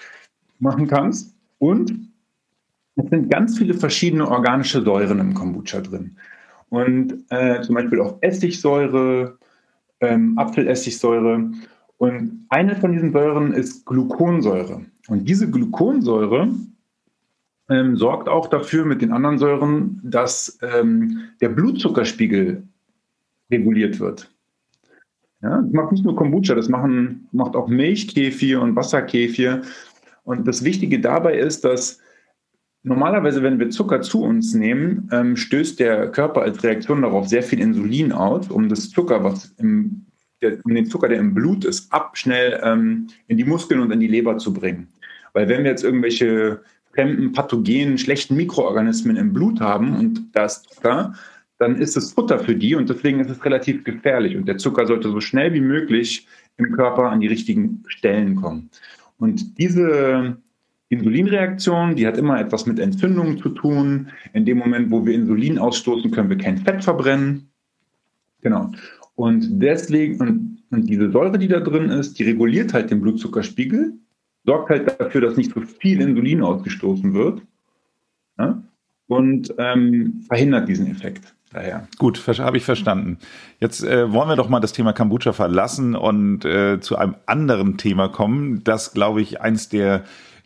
[0.60, 1.36] machen kannst.
[1.58, 2.12] Und
[2.96, 6.18] es sind ganz viele verschiedene organische Säuren im Kombucha drin.
[6.70, 9.38] Und äh, zum Beispiel auch Essigsäure,
[10.04, 11.52] ähm, Apfelessigsäure.
[11.98, 14.82] Und eine von diesen Säuren ist Gluconsäure.
[15.08, 16.50] Und diese Gluconsäure
[17.70, 22.64] ähm, sorgt auch dafür mit den anderen Säuren, dass ähm, der Blutzuckerspiegel
[23.52, 24.30] reguliert wird.
[25.42, 29.62] Ja, das macht nicht nur Kombucha, das machen, macht auch Milchkefir und Wasserkefir.
[30.24, 32.00] Und das Wichtige dabei ist, dass
[32.84, 37.44] normalerweise, wenn wir Zucker zu uns nehmen, ähm, stößt der Körper als Reaktion darauf sehr
[37.44, 40.06] viel Insulin aus, um das Zucker, was im,
[40.42, 43.92] der, um den Zucker, der im Blut ist, ab schnell ähm, in die Muskeln und
[43.92, 44.88] in die Leber zu bringen.
[45.32, 46.62] Weil wenn wir jetzt irgendwelche
[46.94, 51.14] fremden, pathogenen, schlechten Mikroorganismen im Blut haben und da ist Zucker,
[51.58, 54.36] dann ist es Futter für die und deswegen ist es relativ gefährlich.
[54.36, 58.70] Und der Zucker sollte so schnell wie möglich im Körper an die richtigen Stellen kommen.
[59.18, 60.38] Und diese
[60.94, 64.10] Insulinreaktion, die hat immer etwas mit Entzündungen zu tun.
[64.34, 67.50] In dem Moment, wo wir Insulin ausstoßen, können wir kein Fett verbrennen.
[68.42, 68.72] Genau.
[69.16, 73.94] Und deswegen, und, und diese Säure, die da drin ist, die reguliert halt den Blutzuckerspiegel,
[74.46, 77.42] sorgt halt dafür, dass nicht so viel Insulin ausgestoßen wird
[78.38, 78.62] ja,
[79.08, 81.88] und ähm, verhindert diesen Effekt daher.
[81.98, 83.20] Gut, habe ich verstanden.
[83.60, 87.78] Jetzt äh, wollen wir doch mal das Thema Kombucha verlassen und äh, zu einem anderen
[87.78, 90.04] Thema kommen, das, glaube ich, eins der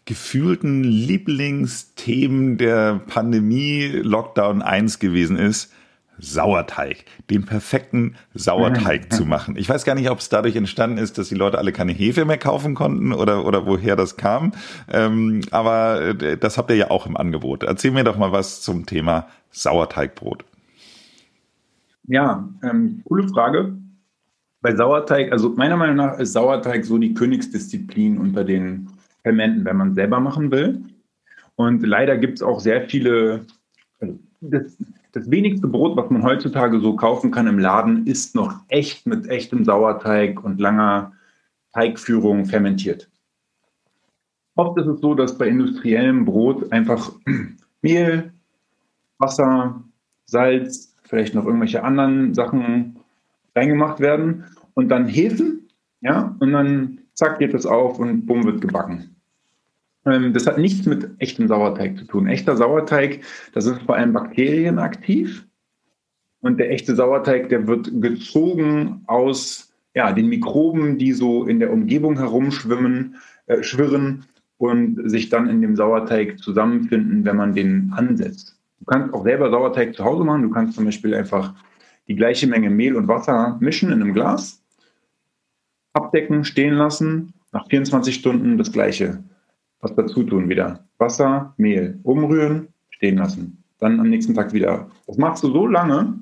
[0.08, 5.72] gefühlten Lieblingsthemen der Pandemie Lockdown 1 gewesen ist.
[6.20, 9.56] Sauerteig, den perfekten Sauerteig zu machen.
[9.56, 12.26] Ich weiß gar nicht, ob es dadurch entstanden ist, dass die Leute alle keine Hefe
[12.26, 14.54] mehr kaufen konnten oder, oder woher das kam.
[14.92, 17.62] Ähm, aber äh, das habt ihr ja auch im Angebot.
[17.62, 20.44] Erzähl mir doch mal was zum Thema Sauerteigbrot.
[22.08, 23.78] Ja, ähm, coole Frage.
[24.62, 28.90] Bei Sauerteig, also meiner Meinung nach ist Sauerteig so die Königsdisziplin unter den
[29.28, 30.82] Fermenten, wenn man selber machen will.
[31.58, 33.46] Und leider gibt es auch sehr viele,
[34.00, 34.78] also das,
[35.12, 39.28] das wenigste Brot, was man heutzutage so kaufen kann im Laden, ist noch echt mit
[39.28, 41.12] echtem Sauerteig und langer
[41.74, 43.10] Teigführung fermentiert.
[44.56, 47.12] Oft ist es so, dass bei industriellem Brot einfach
[47.82, 48.32] Mehl,
[49.18, 49.84] Wasser,
[50.26, 52.98] Salz, vielleicht noch irgendwelche anderen Sachen
[53.58, 55.68] reingemacht werden und dann Hefen,
[56.00, 59.17] ja, und dann zack, geht es auf und bumm, wird gebacken.
[60.08, 62.28] Ähm, das hat nichts mit echtem Sauerteig zu tun.
[62.28, 63.22] Echter Sauerteig,
[63.54, 65.46] da sind vor allem Bakterien aktiv.
[66.40, 71.74] Und der echte Sauerteig, der wird gezogen aus ja, den Mikroben, die so in der
[71.74, 73.16] Umgebung herumschwimmen,
[73.48, 74.26] äh, schwirren
[74.58, 78.60] und sich dann in dem Sauerteig zusammenfinden, wenn man den ansetzt.
[78.80, 80.44] Du kannst auch selber Sauerteig zu Hause machen.
[80.44, 81.54] Du kannst zum Beispiel einfach
[82.08, 84.64] die gleiche Menge Mehl und Wasser mischen in einem Glas,
[85.94, 89.24] abdecken, stehen lassen, nach 24 Stunden das gleiche.
[89.82, 90.86] Was dazu tun wieder.
[90.98, 93.64] Wasser, Mehl, umrühren, stehen lassen.
[93.80, 94.90] Dann am nächsten Tag wieder.
[95.06, 96.20] Das machst du so lange,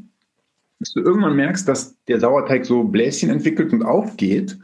[0.79, 4.57] bis du irgendwann merkst, dass der Sauerteig so Bläschen entwickelt und aufgeht.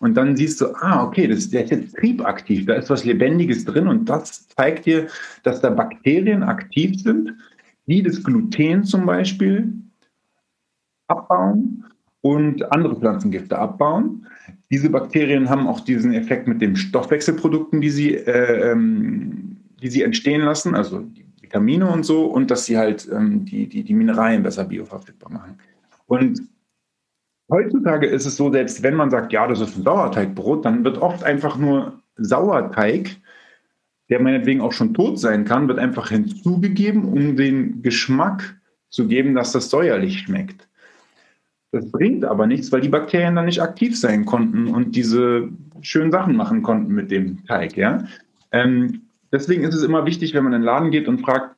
[0.00, 3.64] Und dann siehst du, ah, okay, das, der ist jetzt triebaktiv, da ist was Lebendiges
[3.64, 5.08] drin und das zeigt dir,
[5.42, 7.34] dass da Bakterien aktiv sind,
[7.86, 9.72] die das Gluten zum Beispiel
[11.08, 11.84] abbauen
[12.20, 14.26] und andere Pflanzengifte abbauen.
[14.70, 20.02] Diese Bakterien haben auch diesen Effekt mit den Stoffwechselprodukten, die sie, äh, ähm, die sie
[20.02, 23.94] entstehen lassen, also die Vitamine und so, und dass sie halt ähm, die, die, die
[23.94, 25.58] Mineralien besser bioverfügbar machen.
[26.06, 26.42] Und
[27.50, 30.98] heutzutage ist es so, selbst wenn man sagt, ja, das ist ein Sauerteigbrot, dann wird
[30.98, 33.16] oft einfach nur Sauerteig,
[34.08, 38.56] der meinetwegen auch schon tot sein kann, wird einfach hinzugegeben, um den Geschmack
[38.88, 40.68] zu geben, dass das säuerlich schmeckt.
[41.76, 45.50] Das bringt aber nichts, weil die Bakterien dann nicht aktiv sein konnten und diese
[45.82, 47.76] schönen Sachen machen konnten mit dem Teig.
[47.76, 48.06] Ja?
[48.50, 51.54] Ähm, deswegen ist es immer wichtig, wenn man in den Laden geht und fragt,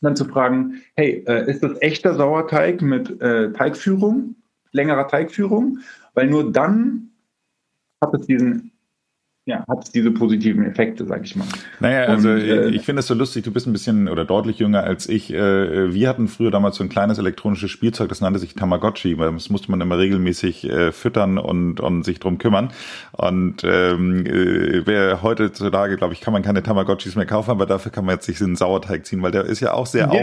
[0.00, 4.34] dann zu fragen, hey, äh, ist das echter Sauerteig mit äh, Teigführung,
[4.72, 5.80] längerer Teigführung?
[6.14, 7.10] Weil nur dann
[8.02, 8.69] hat es diesen
[9.50, 11.46] ja, hat diese positiven Effekte, sag ich mal.
[11.80, 14.58] Naja, also und, äh, ich finde es so lustig, du bist ein bisschen oder deutlich
[14.58, 15.32] jünger als ich.
[15.32, 19.32] Äh, wir hatten früher damals so ein kleines elektronisches Spielzeug, das nannte sich Tamagotchi, weil
[19.32, 22.70] das musste man immer regelmäßig äh, füttern und, und sich drum kümmern.
[23.12, 27.90] Und ähm, äh, wer heutzutage, glaube ich, kann man keine Tamagotchis mehr kaufen, aber dafür
[27.90, 30.16] kann man jetzt sich einen Sauerteig ziehen, weil der ist ja auch sehr auf,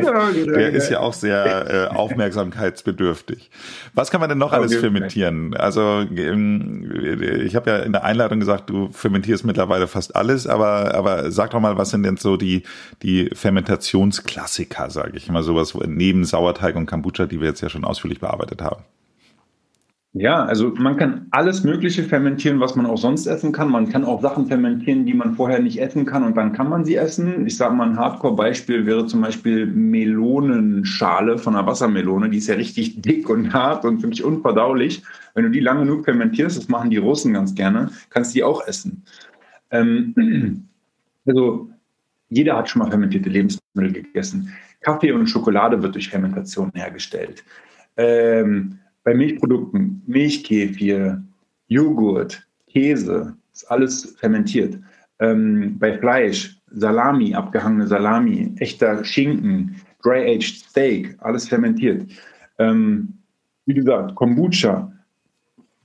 [0.45, 3.51] der ist ja auch sehr äh, aufmerksamkeitsbedürftig.
[3.93, 5.53] Was kann man denn noch alles fermentieren?
[5.53, 6.89] Also ähm,
[7.45, 11.51] ich habe ja in der Einladung gesagt, du fermentierst mittlerweile fast alles, aber, aber sag
[11.51, 12.63] doch mal, was sind denn so die,
[13.03, 17.85] die Fermentationsklassiker, sage ich mal, sowas neben Sauerteig und Kombucha, die wir jetzt ja schon
[17.85, 18.83] ausführlich bearbeitet haben?
[20.19, 23.69] Ja, also man kann alles Mögliche fermentieren, was man auch sonst essen kann.
[23.69, 26.85] Man kann auch Sachen fermentieren, die man vorher nicht essen kann und dann kann man
[26.85, 27.45] sie essen.
[27.45, 32.29] Ich sage mal, ein Hardcore-Beispiel wäre zum Beispiel Melonenschale von einer Wassermelone.
[32.29, 35.03] Die ist ja richtig dick und hart und wirklich unverdaulich.
[35.35, 38.43] Wenn du die lange genug fermentierst, das machen die Russen ganz gerne, kannst du die
[38.43, 39.03] auch essen.
[39.69, 40.65] Ähm,
[41.27, 41.69] also
[42.29, 44.51] jeder hat schon mal fermentierte Lebensmittel gegessen.
[44.81, 47.43] Kaffee und Schokolade wird durch Fermentation hergestellt.
[47.97, 51.23] Ähm, bei Milchprodukten, Milchkefir,
[51.69, 54.77] Joghurt, Käse, ist alles fermentiert.
[55.19, 62.05] Ähm, bei Fleisch, Salami, abgehangene Salami, echter Schinken, Dry-Aged Steak, alles fermentiert.
[62.59, 63.13] Ähm,
[63.65, 64.91] wie gesagt, Kombucha,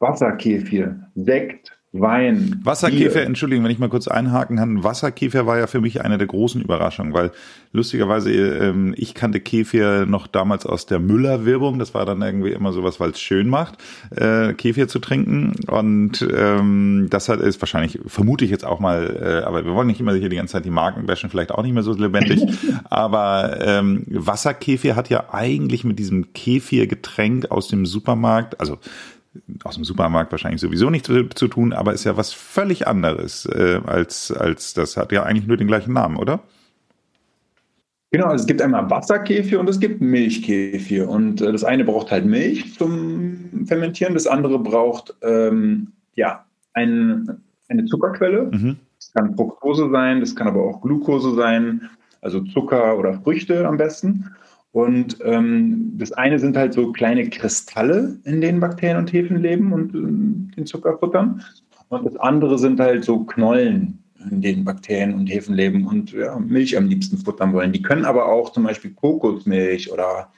[0.00, 2.58] Wasserkefir, Sekt, Wein.
[2.64, 3.26] Wasserkäfer, Bier.
[3.26, 4.82] Entschuldigung, wenn ich mal kurz einhaken kann.
[4.82, 7.32] Wasserkäfer war ja für mich eine der großen Überraschungen, weil
[7.72, 11.78] lustigerweise, ähm, ich kannte Käfer noch damals aus der Müller-Werbung.
[11.78, 13.76] Das war dann irgendwie immer sowas, weil es schön macht,
[14.10, 15.54] äh, Käfer zu trinken.
[15.66, 19.88] Und ähm, das hat, ist wahrscheinlich, vermute ich jetzt auch mal, äh, aber wir wollen
[19.88, 22.42] nicht immer hier die ganze Zeit die Marken bashen, vielleicht auch nicht mehr so lebendig.
[22.84, 28.78] aber ähm, Wasserkäfer hat ja eigentlich mit diesem Käfirgetränk aus dem Supermarkt, also
[29.64, 33.46] aus dem Supermarkt wahrscheinlich sowieso nichts zu, zu tun, aber ist ja was völlig anderes
[33.46, 36.40] äh, als, als das hat ja eigentlich nur den gleichen Namen, oder?
[38.12, 41.08] Genau, also es gibt einmal Wasserkäfir und es gibt Milchkäfir.
[41.08, 47.42] Und äh, das eine braucht halt Milch zum Fermentieren, das andere braucht ähm, ja ein,
[47.68, 48.50] eine Zuckerquelle.
[48.52, 48.76] Mhm.
[48.98, 51.88] Das kann Fructose sein, das kann aber auch Glucose sein,
[52.20, 54.30] also Zucker oder Früchte am besten.
[54.72, 59.72] Und ähm, das eine sind halt so kleine Kristalle, in denen Bakterien und Hefen leben
[59.72, 61.42] und äh, den Zucker futtern.
[61.88, 66.38] Und das andere sind halt so Knollen, in denen Bakterien und Hefen leben und ja,
[66.38, 67.72] Milch am liebsten futtern wollen.
[67.72, 70.32] Die können aber auch zum Beispiel Kokosmilch oder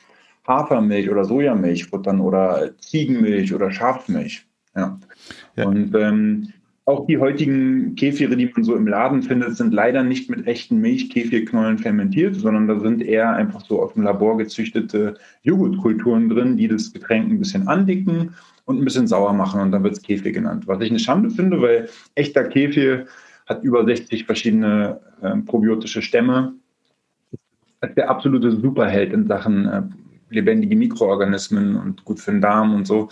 [0.49, 4.47] Hafermilch oder Sojamilch futtern oder Ziegenmilch oder Schafmilch.
[4.75, 4.99] Ja.
[5.55, 5.67] ja.
[5.67, 6.53] Und ähm,
[6.87, 10.79] auch die heutigen Käfire, die man so im Laden findet, sind leider nicht mit echten
[10.81, 16.69] Milchkäfirknollen fermentiert, sondern da sind eher einfach so aus dem Labor gezüchtete Joghurtkulturen drin, die
[16.69, 18.35] das Getränk ein bisschen andicken
[18.67, 20.67] und ein bisschen sauer machen und dann wird es Käfir genannt.
[20.67, 23.07] Was ich eine Schande finde, weil echter Käfir
[23.47, 26.55] hat über 60 verschiedene äh, probiotische Stämme.
[27.81, 29.83] Das ist der absolute Superheld in Sachen äh,
[30.29, 33.09] lebendige Mikroorganismen und gut für den Darm und so.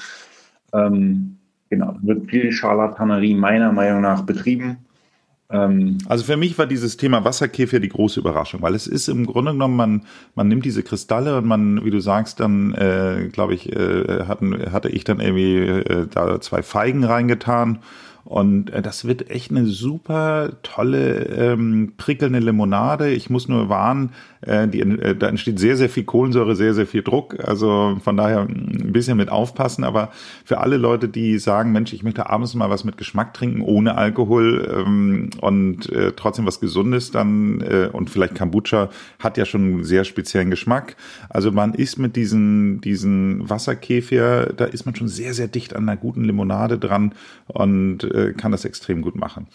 [0.74, 1.38] Ähm,
[1.72, 4.76] Genau, wird viel Scharlatanerie meiner Meinung nach betrieben.
[5.48, 9.24] Ähm, also für mich war dieses Thema Wasserkäfer die große Überraschung, weil es ist im
[9.24, 10.02] Grunde genommen, man,
[10.34, 14.70] man nimmt diese Kristalle und man, wie du sagst, dann, äh, glaube ich, äh, hatten,
[14.70, 17.78] hatte ich dann irgendwie äh, da zwei Feigen reingetan
[18.24, 23.10] und äh, das wird echt eine super tolle, ähm, prickelnde Limonade.
[23.10, 24.10] Ich muss nur warnen,
[24.44, 27.36] die, äh, da entsteht sehr, sehr viel Kohlensäure, sehr, sehr viel Druck.
[27.46, 29.84] Also von daher ein bisschen mit aufpassen.
[29.84, 30.10] Aber
[30.44, 33.96] für alle Leute, die sagen, Mensch, ich möchte abends mal was mit Geschmack trinken, ohne
[33.96, 39.62] Alkohol ähm, und äh, trotzdem was Gesundes, dann äh, und vielleicht Kombucha hat ja schon
[39.62, 40.96] einen sehr speziellen Geschmack.
[41.28, 45.88] Also man ist mit diesen, diesen Wasserkäfer, da ist man schon sehr, sehr dicht an
[45.88, 47.14] einer guten Limonade dran
[47.46, 49.46] und äh, kann das extrem gut machen.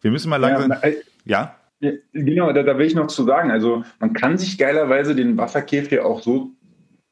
[0.00, 0.70] Wir müssen mal langsam.
[0.70, 0.90] Ja,
[1.24, 1.54] ja?
[2.12, 3.50] Genau, da, da, will ich noch zu sagen.
[3.50, 6.50] Also man kann sich geilerweise den Wasserkäfer auch so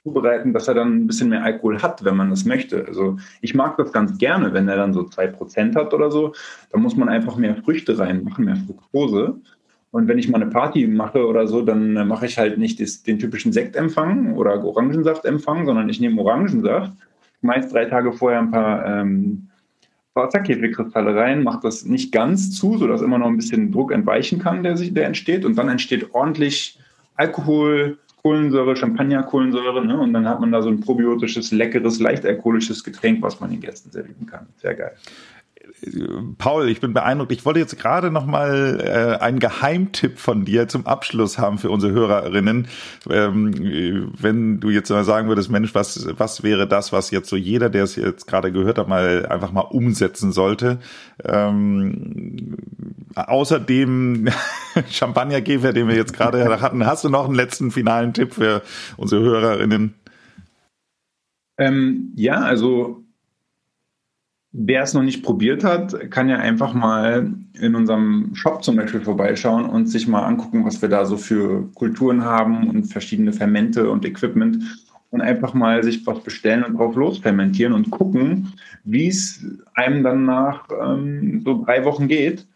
[0.03, 2.87] zubereiten, dass er dann ein bisschen mehr Alkohol hat, wenn man das möchte.
[2.87, 6.33] Also ich mag das ganz gerne, wenn er dann so 2% hat oder so.
[6.71, 9.41] Da muss man einfach mehr Früchte reinmachen, mehr Fructose.
[9.91, 13.03] Und wenn ich mal eine Party mache oder so, dann mache ich halt nicht das,
[13.03, 16.93] den typischen Sektempfang oder Orangensaftempfang, sondern ich nehme Orangensaft,
[17.41, 19.48] meist drei Tage vorher ein paar ähm,
[20.19, 24.63] Wasserkäferkristalle rein, macht das nicht ganz zu, sodass immer noch ein bisschen Druck entweichen kann,
[24.63, 25.45] der, sich, der entsteht.
[25.45, 26.79] Und dann entsteht ordentlich
[27.17, 29.85] Alkohol, Kohlensäure, Champagnerkohlensäure.
[29.87, 29.99] Ne?
[29.99, 33.61] Und dann hat man da so ein probiotisches, leckeres, leicht alkoholisches Getränk, was man den
[33.61, 34.47] Gästen servieren kann.
[34.57, 34.93] Sehr geil.
[36.39, 37.33] Paul, ich bin beeindruckt.
[37.33, 41.71] Ich wollte jetzt gerade noch mal äh, einen Geheimtipp von dir zum Abschluss haben für
[41.71, 42.69] unsere Hörerinnen.
[43.09, 47.37] Ähm, wenn du jetzt mal sagen würdest, Mensch, was was wäre das, was jetzt so
[47.37, 50.79] jeder, der es jetzt gerade gehört hat, mal einfach mal umsetzen sollte?
[51.25, 52.57] Ähm,
[53.15, 54.29] außerdem
[54.91, 58.63] Champagnergefer, den wir jetzt gerade hatten, hast du noch einen letzten finalen Tipp für
[58.97, 59.95] unsere Hörerinnen?
[61.59, 63.05] Ähm, ja, also
[64.53, 67.31] Wer es noch nicht probiert hat, kann ja einfach mal
[67.61, 71.71] in unserem Shop zum Beispiel vorbeischauen und sich mal angucken, was wir da so für
[71.75, 76.97] Kulturen haben und verschiedene Fermente und Equipment und einfach mal sich was bestellen und drauf
[76.97, 82.47] losfermentieren und gucken, wie es einem dann nach ähm, so drei Wochen geht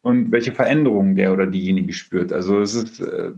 [0.00, 2.32] und welche Veränderungen der oder diejenige spürt.
[2.32, 3.32] Also es ist äh,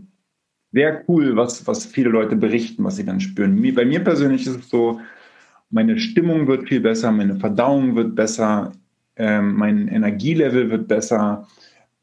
[0.71, 3.61] sehr cool, was, was viele Leute berichten, was sie dann spüren.
[3.73, 4.99] Bei mir persönlich ist es so,
[5.69, 8.71] meine Stimmung wird viel besser, meine Verdauung wird besser,
[9.15, 11.47] ähm, mein Energielevel wird besser,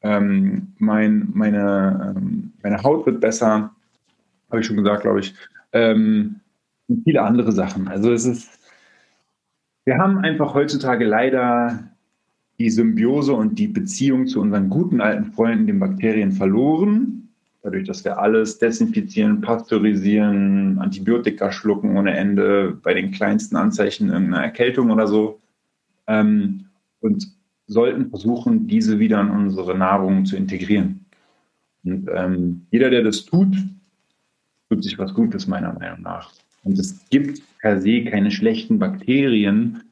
[0.02, 3.70] ähm, mein, meine, ähm, meine Haut wird besser,
[4.50, 5.34] habe ich schon gesagt, glaube ich.
[5.72, 6.40] Ähm,
[6.88, 7.88] und viele andere Sachen.
[7.88, 8.58] Also es ist,
[9.84, 11.90] wir haben einfach heutzutage leider
[12.58, 17.13] die Symbiose und die Beziehung zu unseren guten alten Freunden, den Bakterien, verloren
[17.64, 24.44] dadurch, dass wir alles desinfizieren, pasteurisieren, Antibiotika schlucken ohne Ende, bei den kleinsten Anzeichen irgendeiner
[24.44, 25.40] Erkältung oder so.
[26.06, 26.66] Ähm,
[27.00, 27.26] und
[27.66, 31.06] sollten versuchen, diese wieder in unsere Nahrung zu integrieren.
[31.84, 33.56] Und ähm, jeder, der das tut,
[34.68, 36.32] tut sich was Gutes, meiner Meinung nach.
[36.64, 39.84] Und es gibt per se keine schlechten Bakterien,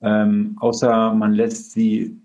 [0.00, 2.16] ähm, außer man lässt sie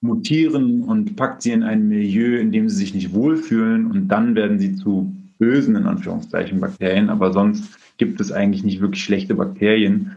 [0.00, 4.34] mutieren und packt sie in ein Milieu, in dem sie sich nicht wohlfühlen und dann
[4.34, 7.10] werden sie zu bösen, in Anführungszeichen, Bakterien.
[7.10, 10.16] Aber sonst gibt es eigentlich nicht wirklich schlechte Bakterien.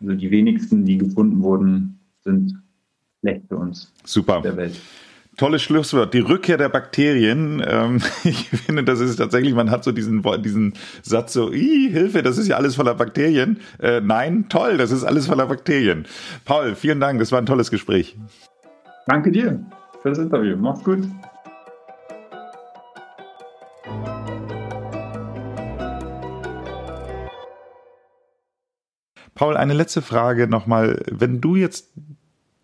[0.00, 2.58] Also die wenigsten, die gefunden wurden, sind
[3.20, 3.92] schlecht für uns.
[4.04, 4.40] Super.
[4.42, 4.78] Der Welt.
[5.38, 6.12] Tolles Schlusswort.
[6.12, 7.62] Die Rückkehr der Bakterien.
[7.66, 12.36] Ähm, ich finde, das ist tatsächlich, man hat so diesen, diesen Satz so, Hilfe, das
[12.36, 13.58] ist ja alles voller Bakterien.
[13.78, 16.04] Äh, nein, toll, das ist alles voller Bakterien.
[16.44, 18.16] Paul, vielen Dank, das war ein tolles Gespräch.
[19.06, 19.64] Danke dir
[20.00, 20.56] für das Interview.
[20.56, 21.04] Mach's gut.
[29.34, 31.02] Paul, eine letzte Frage nochmal.
[31.10, 31.92] Wenn du jetzt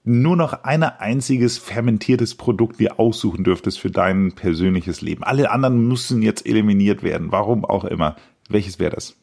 [0.05, 5.89] nur noch ein einziges fermentiertes Produkt dir aussuchen dürftest für dein persönliches Leben, alle anderen
[5.89, 8.17] müssen jetzt eliminiert werden, warum auch immer,
[8.49, 9.17] welches wäre das?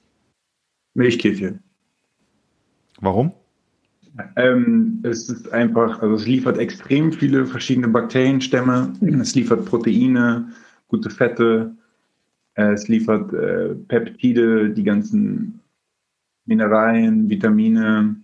[0.95, 1.63] Milchkäfchen.
[2.99, 3.33] Warum?
[4.35, 8.93] Ähm, es ist einfach, also es liefert extrem viele verschiedene Bakterienstämme.
[9.19, 10.49] Es liefert Proteine,
[10.87, 11.75] gute Fette.
[12.55, 15.59] Äh, es liefert äh, Peptide, die ganzen
[16.45, 18.15] Mineralien, Vitamine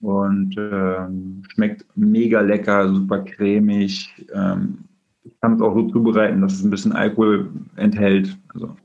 [0.00, 4.08] und ähm, schmeckt mega lecker, super cremig.
[4.32, 4.78] Ähm,
[5.24, 8.36] ich kann es auch so zubereiten, dass es ein bisschen Alkohol enthält.
[8.54, 8.76] Also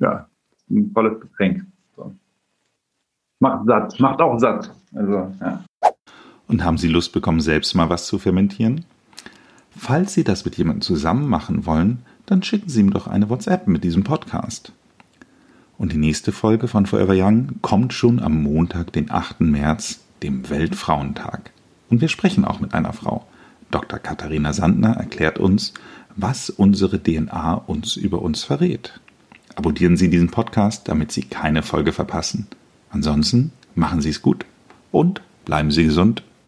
[0.00, 0.28] ja,
[0.70, 1.66] ein tolles Getränk.
[3.40, 4.74] Macht satt, macht auch satt.
[4.94, 5.64] Also, ja.
[6.48, 8.84] Und haben Sie Lust bekommen, selbst mal was zu fermentieren?
[9.70, 13.68] Falls Sie das mit jemandem zusammen machen wollen, dann schicken Sie ihm doch eine WhatsApp
[13.68, 14.72] mit diesem Podcast.
[15.76, 19.42] Und die nächste Folge von Forever Young kommt schon am Montag, den 8.
[19.42, 21.52] März, dem Weltfrauentag.
[21.88, 23.24] Und wir sprechen auch mit einer Frau.
[23.70, 24.00] Dr.
[24.00, 25.74] Katharina Sandner erklärt uns,
[26.16, 28.98] was unsere DNA uns über uns verrät.
[29.54, 32.48] Abonnieren Sie diesen Podcast, damit Sie keine Folge verpassen.
[32.90, 34.44] Ansonsten machen Sie es gut
[34.92, 36.22] und bleiben Sie gesund.